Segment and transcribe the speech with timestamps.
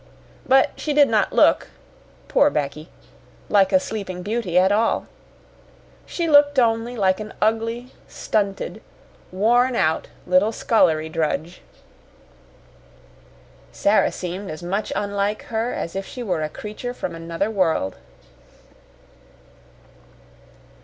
[0.47, 1.67] But she did not look
[2.27, 2.89] poor Becky
[3.49, 5.05] like a Sleeping Beauty at all.
[6.07, 8.81] She looked only like an ugly, stunted,
[9.31, 11.61] worn out little scullery drudge.
[13.71, 17.97] Sara seemed as much unlike her as if she were a creature from another world.